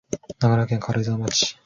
[0.39, 1.55] 長野県軽井沢町